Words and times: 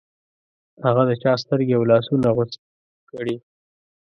هغه 0.85 1.03
د 1.09 1.11
چا 1.23 1.33
سترګې 1.43 1.73
او 1.77 1.83
لاسونه 1.91 2.27
غوڅ 2.35 2.51
کړې. 3.11 3.35